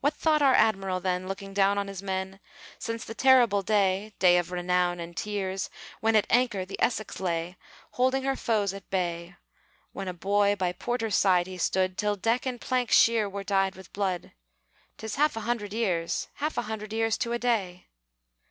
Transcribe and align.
What 0.00 0.14
thought 0.14 0.40
our 0.40 0.54
Admiral 0.54 1.00
then, 1.00 1.28
Looking 1.28 1.52
down 1.52 1.76
on 1.76 1.86
his 1.86 2.02
men? 2.02 2.40
Since 2.78 3.04
the 3.04 3.12
terrible 3.14 3.60
day 3.60 4.14
(Day 4.18 4.38
of 4.38 4.50
renown 4.50 4.98
and 5.00 5.14
tears!), 5.14 5.68
When 6.00 6.16
at 6.16 6.26
anchor 6.30 6.64
the 6.64 6.80
Essex 6.80 7.20
lay, 7.20 7.58
Holding 7.90 8.22
her 8.22 8.36
foes 8.36 8.72
at 8.72 8.88
bay, 8.88 9.36
When 9.92 10.08
a 10.08 10.14
boy 10.14 10.56
by 10.56 10.72
Porter's 10.72 11.16
side 11.16 11.46
he 11.46 11.58
stood, 11.58 11.98
Till 11.98 12.16
deck 12.16 12.46
and 12.46 12.58
plank 12.58 12.90
sheer 12.90 13.28
were 13.28 13.44
dyed 13.44 13.74
with 13.76 13.92
blood; 13.92 14.32
'Tis 14.96 15.16
half 15.16 15.36
a 15.36 15.40
hundred 15.40 15.74
years, 15.74 16.28
Half 16.36 16.56
a 16.56 16.62
hundred 16.62 16.94
years 16.94 17.18
to 17.18 17.32
a 17.34 17.38
day! 17.38 17.88